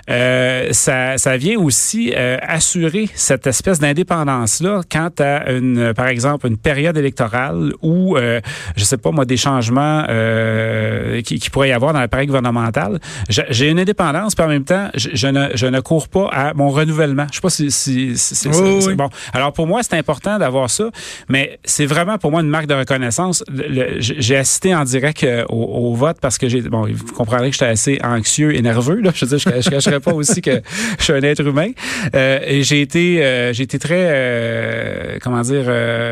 euh, 0.10 0.70
ça, 0.72 1.18
ça 1.18 1.38
vient 1.38 1.60
aussi 1.60 2.14
euh, 2.16 2.38
assurer 2.42 3.10
cette 3.14 3.46
espèce 3.46 3.80
d'indépendance-là 3.80 4.82
quant 4.90 5.10
à 5.20 5.52
une, 5.52 5.94
par 5.94 6.08
exemple, 6.08 6.48
une 6.48 6.58
période 6.58 6.98
électorale 6.98 7.74
où, 7.82 8.16
euh, 8.16 8.40
je 8.76 8.84
sais 8.84 8.98
pas 8.98 9.12
moi, 9.12 9.26
des 9.26 9.38
changements 9.38 10.06
euh, 10.10 11.22
qui, 11.22 11.40
qui 11.40 11.50
pourrait 11.50 11.70
y 11.70 11.72
avoir 11.74 11.94
dans 11.94 12.00
l'appareil 12.00 12.28
gouvernemental. 12.28 13.00
J'ai 13.30 13.70
une 13.70 13.80
indépendance, 13.80 14.34
puis 14.34 14.46
en 14.46 14.50
même 14.50 14.64
temps, 14.64 14.90
je, 14.96 15.28
ne, 15.28 15.50
je 15.56 15.68
ne 15.68 15.80
cours 15.82 16.08
pas 16.08 16.30
à 16.32 16.54
mon 16.54 16.70
renouvellement. 16.70 17.28
Je 17.30 17.36
sais 17.36 17.42
pas 17.42 17.50
si, 17.50 17.72
si, 17.72 18.18
si 18.18 18.36
c'est 18.36 18.96
bon. 18.96 19.10
Alors 19.34 19.52
pour 19.52 19.68
moi, 19.68 19.84
c'est 19.84 19.98
important 19.98 20.40
d'avoir 20.40 20.70
ça, 20.70 20.90
mais 21.28 21.60
c'est 21.66 21.86
vraiment 21.86 22.18
pour 22.18 22.32
moi 22.32 22.42
une 22.42 22.50
marque 22.50 22.68
de 22.68 22.76
reconnaissance. 22.76 23.44
J'ai 24.00 24.38
assisté 24.38 24.74
en 24.74 24.84
direct 24.84 25.26
au, 25.50 25.56
au, 25.56 25.94
vote 25.96 26.18
parce 26.22 26.38
que 26.38 26.48
j'ai, 26.48 26.62
bon, 26.62 26.88
vous 26.90 27.14
comprendrez 27.14 27.50
que 27.50 27.56
j'étais 27.56 27.66
assez 27.66 28.00
anxieux 28.04 28.56
et 28.56 28.62
nerveux 28.62 29.02
là. 29.02 29.12
Je 29.14 29.26
veux 29.26 29.38
dire, 29.38 29.54
je, 29.62 29.80
je, 29.80 29.97
pas 30.00 30.14
aussi 30.14 30.42
que 30.42 30.62
je 31.00 31.04
suis 31.04 31.14
un 31.14 31.22
être 31.22 31.46
humain. 31.46 31.72
Euh, 32.16 32.40
et 32.46 32.64
j'ai 32.64 32.82
été, 32.82 33.24
euh, 33.24 33.54
j'ai 33.54 33.64
été 33.64 33.80
très, 33.80 34.08
euh, 34.10 35.18
comment 35.22 35.42
dire, 35.42 35.66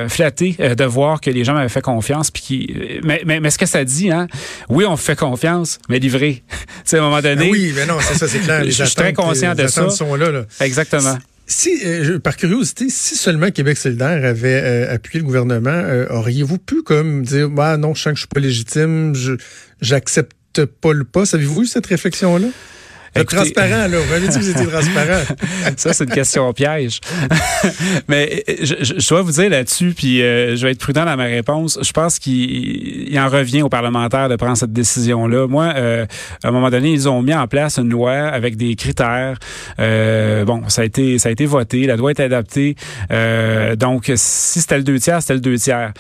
flatté 0.10 0.54
de 0.54 0.84
voir 0.84 1.22
que 1.22 1.30
les 1.30 1.44
gens 1.44 1.54
m'avaient 1.54 1.70
fait 1.70 1.82
confiance. 1.82 2.32
Puis 2.32 2.42
qui, 2.42 3.00
mais, 3.04 3.22
mais, 3.26 3.40
mais, 3.40 3.50
ce 3.50 3.58
que 3.58 3.66
ça 3.66 3.84
dit, 3.84 4.12
hein, 4.12 4.28
oui, 4.70 4.86
on 4.86 4.98
fait 4.98 5.18
confiance, 5.18 5.80
mais 5.90 6.00
livré. 6.00 6.44
tu 6.50 6.58
sais, 6.86 6.98
à 6.98 7.02
un 7.02 7.04
moment 7.04 7.22
donné. 7.22 7.46
Ah 7.48 7.52
oui, 7.52 7.74
mais 7.76 7.86
non, 7.86 7.98
c'est 8.02 8.18
ça, 8.18 8.28
c'est 8.28 8.40
clair. 8.40 8.64
je 8.66 8.84
suis 8.84 8.96
très 8.96 9.14
conscient 9.14 9.56
de 9.56 9.68
ça. 9.68 9.90
Sont 9.90 10.16
là, 10.16 10.32
là. 10.32 10.46
Exactement. 10.62 11.18
Si, 11.48 11.80
par 12.24 12.38
curiosité, 12.38 12.88
si 12.90 13.16
seulement 13.16 13.52
Québec 13.52 13.78
solidaire 13.78 14.26
avait 14.26 14.88
appuyé 14.88 15.20
le 15.20 15.26
gouvernement, 15.26 15.84
auriez-vous 16.10 16.58
pu 16.58 16.82
comme 16.82 17.22
dire, 17.22 17.52
bah 17.52 17.78
non, 17.78 17.94
je 17.94 18.02
sens 18.02 18.14
que 18.14 18.16
je 18.16 18.22
suis 18.22 18.28
pas 18.28 18.40
légitime, 18.40 19.14
je 19.14 19.34
j'accepte 19.80 20.66
pas 20.66 20.94
le 20.94 21.04
pas. 21.04 21.36
Avez-vous 21.36 21.64
eu 21.64 21.66
cette 21.68 21.86
réflexion-là? 21.86 22.48
Transparent, 23.24 23.88
là. 23.88 23.98
Vous 24.00 24.12
m'avez 24.12 24.28
dit 24.28 24.36
que 24.36 24.42
vous 24.42 24.50
étiez 24.50 24.68
transparent. 24.72 25.22
ça, 25.78 25.94
c'est 25.94 26.04
une 26.04 26.10
question 26.10 26.52
piège. 26.54 27.00
Mais 28.08 28.44
je, 28.62 28.76
je, 28.98 29.10
dois 29.10 29.22
vous 29.22 29.32
dire 29.32 29.50
là-dessus, 29.50 29.94
puis 29.96 30.22
euh, 30.22 30.56
je 30.56 30.66
vais 30.66 30.74
être 30.74 30.80
prudent 30.80 31.06
dans 31.06 31.16
ma 31.16 31.26
réponse. 31.26 31.80
Je 31.82 31.92
pense 31.92 32.20
qu'il 32.20 33.18
en 33.18 33.30
revient 33.30 33.62
aux 33.62 33.70
parlementaires 33.70 34.30
de 34.30 34.36
prendre 34.36 34.58
cette 34.58 34.74
décision-là. 34.74 35.48
Moi, 35.48 35.74
euh, 35.76 36.06
à 36.44 36.50
un 36.50 36.52
moment 36.52 36.70
donné, 36.70 36.92
ils 36.92 37.08
ont 37.08 37.22
mis 37.22 37.34
en 37.34 37.48
place 37.48 37.78
une 37.78 37.90
loi 37.90 38.14
avec 38.14 38.58
des 38.58 38.76
critères. 38.76 39.38
Euh, 39.80 40.44
bon, 40.46 40.64
ça 40.68 40.82
a 40.82 40.86
été 40.86 41.18
ça 41.18 41.30
a 41.30 41.32
été 41.32 41.46
voté, 41.46 41.86
la 41.86 41.96
loi 41.96 42.12
est 42.12 42.20
adaptée. 42.20 42.76
donc, 43.78 44.12
si 44.16 44.62
c'était 44.62 44.78
le 44.78 44.84
deux 44.84 45.00
tiers, 45.00 45.22
c'était 45.22 45.36
le 45.36 45.40
deux 45.40 45.58
tiers. 45.58 45.94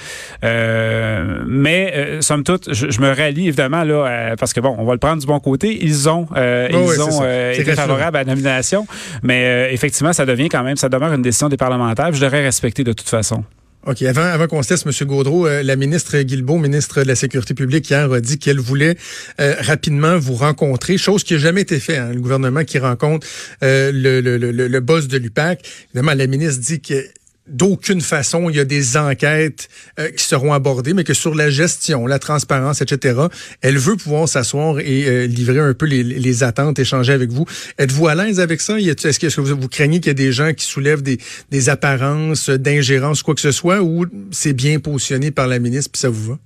mais 0.43 2.19
somme 2.22 2.43
toute, 2.43 2.74
je, 2.74 2.89
je, 2.89 3.01
me 3.01 3.13
rallie 3.13 3.48
évidemment 3.48 3.84
là, 3.84 4.36
parce 4.38 4.53
que 4.53 4.60
bon, 4.60 4.75
on 4.77 4.86
va 4.86 4.93
le 4.93 5.00
prendre 5.00 5.22
du 5.22 5.27
bon 5.27 5.39
côté. 5.39 5.77
Ils 5.81 6.10
ont, 6.10 6.27
ils 6.36 7.01
ont 7.01 7.04
euh, 7.21 7.53
été 7.53 7.75
favorables 7.75 8.17
à 8.17 8.24
la 8.24 8.25
nomination. 8.25 8.88
Mais 9.24 9.45
euh, 9.45 9.71
effectivement, 9.71 10.13
ça 10.13 10.25
devient 10.25 10.50
quand 10.50 10.63
même, 10.63 10.77
ça 10.77 10.89
demeure 10.89 11.13
une 11.13 11.21
décision 11.21 11.50
des 11.50 11.57
parlementaires. 11.57 12.13
Je 12.13 12.21
devrais 12.21 12.43
respecter 12.43 12.83
de 12.83 12.93
toute 12.93 13.09
façon. 13.09 13.43
OK. 13.85 14.01
Avant, 14.01 14.24
avant 14.24 14.47
qu'on 14.47 14.63
se 14.63 14.74
laisse, 14.74 14.85
M. 14.85 15.07
Gaudreau, 15.07 15.45
euh, 15.45 15.62
la 15.62 15.75
ministre 15.75 16.19
Guilbeault, 16.19 16.57
ministre 16.57 17.03
de 17.03 17.07
la 17.07 17.15
Sécurité 17.15 17.53
publique, 17.53 17.88
hier 17.88 18.12
a 18.12 18.19
dit 18.19 18.39
qu'elle 18.39 18.59
voulait 18.59 18.97
rapidement 19.38 20.17
vous 20.17 20.33
rencontrer, 20.33 20.97
chose 20.97 21.24
qui 21.24 21.33
n'a 21.33 21.39
jamais 21.39 21.62
été 21.62 21.79
faite. 21.79 22.00
Hein, 22.00 22.12
le 22.13 22.19
gouvernement 22.19 22.63
qui 22.63 22.79
rencontre 22.79 23.27
le, 23.62 23.91
le, 23.91 24.38
le, 24.38 24.51
le, 24.51 24.79
boss 24.79 25.07
de 25.07 25.17
l'UPAC. 25.17 25.62
Évidemment, 25.93 26.13
la 26.15 26.27
ministre 26.27 26.62
dit 26.62 26.81
que 26.81 27.05
d'aucune 27.47 28.01
façon 28.01 28.49
il 28.49 28.55
y 28.55 28.59
a 28.59 28.65
des 28.65 28.97
enquêtes 28.97 29.69
euh, 29.99 30.09
qui 30.09 30.23
seront 30.23 30.53
abordées, 30.53 30.93
mais 30.93 31.03
que 31.03 31.13
sur 31.13 31.35
la 31.35 31.49
gestion, 31.49 32.07
la 32.07 32.19
transparence, 32.19 32.81
etc., 32.81 33.21
elle 33.61 33.77
veut 33.77 33.95
pouvoir 33.95 34.27
s'asseoir 34.27 34.79
et 34.79 35.05
euh, 35.07 35.27
livrer 35.27 35.59
un 35.59 35.73
peu 35.73 35.85
les, 35.85 36.43
attentes, 36.43 36.79
échanger 36.79 37.13
avec 37.13 37.31
vous. 37.31 37.45
Êtes-vous 37.77 38.07
à 38.07 38.15
l'aise 38.15 38.39
avec 38.39 38.61
ça? 38.61 38.79
Est-ce 38.79 39.19
que, 39.19 39.41
vous, 39.41 39.59
vous, 39.59 39.69
craignez 39.69 39.99
qu'il 39.99 40.09
y 40.09 40.11
ait 40.11 40.13
des 40.15 40.31
gens 40.31 40.53
qui 40.53 40.65
soulèvent 40.65 41.01
des, 41.01 41.17
des 41.51 41.69
apparences 41.69 42.49
d'ingérence, 42.49 43.21
quoi 43.21 43.35
que 43.35 43.41
ce 43.41 43.51
soit, 43.51 43.81
ou 43.81 44.05
c'est 44.31 44.53
bien 44.53 44.79
positionné 44.79 45.31
par 45.31 45.47
la 45.47 45.59
ministre, 45.59 45.91
puis 45.91 45.99
ça 45.99 46.09
vous 46.09 46.31
va? 46.31 46.39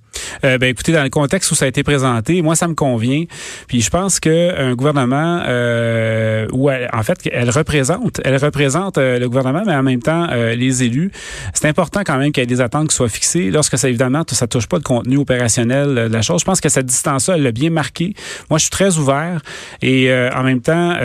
Euh, 0.44 0.58
ben 0.58 0.68
écoutez, 0.68 0.92
dans 0.92 1.02
le 1.02 1.10
contexte 1.10 1.50
où 1.50 1.54
ça 1.54 1.64
a 1.64 1.68
été 1.68 1.82
présenté, 1.82 2.42
moi 2.42 2.54
ça 2.54 2.68
me 2.68 2.74
convient. 2.74 3.24
Puis 3.68 3.80
je 3.80 3.90
pense 3.90 4.20
que 4.20 4.58
un 4.58 4.74
gouvernement 4.74 5.42
euh, 5.46 6.46
où 6.52 6.70
elle, 6.70 6.88
en 6.92 7.02
fait 7.02 7.18
elle 7.32 7.50
représente, 7.50 8.20
elle 8.24 8.36
représente 8.36 8.98
euh, 8.98 9.18
le 9.18 9.28
gouvernement, 9.28 9.62
mais 9.66 9.74
en 9.74 9.82
même 9.82 10.02
temps 10.02 10.28
euh, 10.30 10.54
les 10.54 10.82
élus. 10.82 11.10
C'est 11.54 11.68
important 11.68 12.00
quand 12.04 12.18
même 12.18 12.32
qu'il 12.32 12.42
y 12.42 12.44
ait 12.44 12.46
des 12.46 12.60
attentes 12.60 12.88
qui 12.88 12.96
soient 12.96 13.08
fixées. 13.08 13.50
Lorsque 13.50 13.78
ça 13.78 13.88
évidemment 13.88 14.24
ça 14.30 14.46
touche 14.46 14.66
pas 14.66 14.76
le 14.76 14.82
contenu 14.82 15.18
opérationnel 15.18 15.94
de 15.94 16.12
la 16.12 16.22
chose. 16.22 16.40
Je 16.40 16.44
pense 16.44 16.60
que 16.60 16.68
cette 16.68 16.86
distance-là, 16.86 17.34
elle 17.36 17.42
l'a 17.42 17.52
bien 17.52 17.70
marqué. 17.70 18.14
Moi, 18.48 18.58
je 18.58 18.64
suis 18.64 18.70
très 18.70 18.96
ouvert 18.96 19.40
et 19.82 20.12
en 20.12 20.42
même 20.42 20.60
temps, 20.60 20.96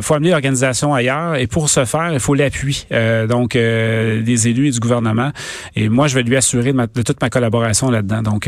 faut 0.00 0.14
amener 0.14 0.30
l'organisation 0.30 0.94
ailleurs. 0.94 1.34
Et 1.34 1.46
pour 1.46 1.68
ce 1.68 1.84
faire, 1.84 2.12
il 2.12 2.20
faut 2.20 2.34
l'appui 2.34 2.86
donc 3.28 3.54
des 3.54 4.48
élus 4.48 4.68
et 4.68 4.70
du 4.70 4.78
gouvernement. 4.78 5.32
Et 5.74 5.88
moi, 5.88 6.06
je 6.06 6.14
vais 6.14 6.22
lui 6.22 6.36
assurer 6.36 6.72
de, 6.72 6.88
de 6.94 7.02
toute 7.02 7.20
ma 7.20 7.30
collaboration 7.30 7.90
là-dedans. 7.90 8.22
Donc 8.22 8.47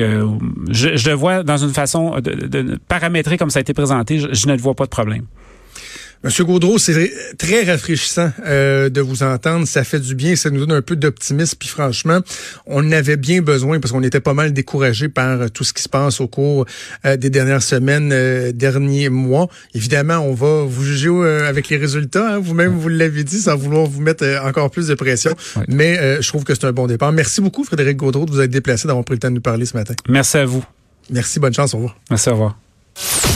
je, 0.70 0.96
je, 0.96 1.10
le 1.10 1.14
vois 1.14 1.42
dans 1.42 1.56
une 1.56 1.72
façon 1.72 2.20
de, 2.20 2.78
paramétrer 2.88 3.36
comme 3.38 3.50
ça 3.50 3.58
a 3.58 3.62
été 3.62 3.74
présenté, 3.74 4.18
je, 4.18 4.46
ne 4.46 4.52
le 4.52 4.60
vois 4.60 4.74
pas 4.74 4.84
de 4.84 4.90
problème. 4.90 5.24
Monsieur 6.22 6.44
Gaudreau, 6.44 6.76
c'est 6.76 7.10
très 7.38 7.64
rafraîchissant 7.64 8.30
euh, 8.44 8.90
de 8.90 9.00
vous 9.00 9.22
entendre. 9.22 9.66
Ça 9.66 9.84
fait 9.84 10.00
du 10.00 10.14
bien, 10.14 10.36
ça 10.36 10.50
nous 10.50 10.66
donne 10.66 10.76
un 10.76 10.82
peu 10.82 10.94
d'optimisme. 10.94 11.56
Puis 11.58 11.70
franchement, 11.70 12.20
on 12.66 12.86
en 12.86 12.92
avait 12.92 13.16
bien 13.16 13.40
besoin 13.40 13.80
parce 13.80 13.92
qu'on 13.92 14.02
était 14.02 14.20
pas 14.20 14.34
mal 14.34 14.52
découragé 14.52 15.08
par 15.08 15.40
euh, 15.40 15.48
tout 15.48 15.64
ce 15.64 15.72
qui 15.72 15.82
se 15.82 15.88
passe 15.88 16.20
au 16.20 16.28
cours 16.28 16.66
euh, 17.06 17.16
des 17.16 17.30
dernières 17.30 17.62
semaines, 17.62 18.52
derniers 18.52 19.08
mois. 19.08 19.48
Évidemment, 19.74 20.18
on 20.18 20.34
va 20.34 20.64
vous 20.64 20.84
juger 20.84 21.08
avec 21.46 21.70
les 21.70 21.78
résultats. 21.78 22.34
Hein. 22.34 22.38
Vous-même, 22.38 22.76
vous 22.76 22.90
l'avez 22.90 23.24
dit, 23.24 23.40
sans 23.40 23.56
vouloir 23.56 23.86
vous 23.86 24.02
mettre 24.02 24.26
encore 24.44 24.70
plus 24.70 24.88
de 24.88 24.94
pression. 24.94 25.34
Mais 25.68 26.20
je 26.20 26.28
trouve 26.28 26.44
que 26.44 26.54
c'est 26.54 26.66
un 26.66 26.72
bon 26.72 26.86
départ. 26.86 27.12
Merci 27.12 27.40
beaucoup, 27.40 27.64
Frédéric 27.64 27.96
Gaudreau, 27.96 28.26
de 28.26 28.30
vous 28.30 28.40
être 28.42 28.50
déplacé, 28.50 28.86
d'avoir 28.86 29.06
pris 29.06 29.14
le 29.14 29.20
temps 29.20 29.30
de 29.30 29.36
nous 29.36 29.40
parler 29.40 29.64
ce 29.64 29.76
matin. 29.76 29.94
Merci 30.08 30.36
à 30.36 30.44
vous. 30.44 30.64
Merci, 31.08 31.40
bonne 31.40 31.54
chance, 31.54 31.72
au 31.72 31.78
revoir. 31.78 31.96
Merci, 32.10 32.28
au 32.28 32.32
revoir. 32.32 32.58